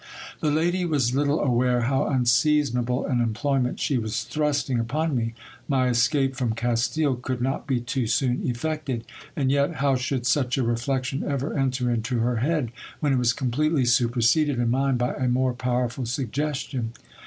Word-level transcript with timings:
The 0.39 0.49
lady 0.49 0.83
was 0.83 1.13
little 1.13 1.39
aware 1.41 1.81
how 1.81 2.07
unseasonable 2.07 3.05
an 3.05 3.21
employment 3.21 3.79
she 3.79 3.99
was 3.99 4.23
thrusting 4.23 4.79
upon 4.79 5.15
me. 5.15 5.35
My 5.67 5.89
escape 5.89 6.35
from 6.35 6.55
Castile 6.55 7.13
could 7.13 7.39
not 7.39 7.67
be 7.67 7.79
too 7.81 8.07
soon 8.07 8.41
effected; 8.43 9.05
and 9.35 9.51
yet 9.51 9.75
ho 9.75 9.93
v 9.93 10.01
should 10.01 10.25
such 10.25 10.57
a 10.57 10.63
reflection 10.63 11.21
ever 11.23 11.55
enter 11.55 11.91
into 11.91 12.17
her 12.21 12.37
head, 12.37 12.71
when 12.99 13.13
it 13.13 13.17
was 13.19 13.31
completely 13.31 13.85
supers 13.85 14.33
:ded 14.33 14.49
in 14.49 14.71
mine 14.71 14.97
by 14.97 15.13
a 15.13 15.27
more 15.27 15.53
powerful 15.53 16.07
suggestion? 16.07 16.93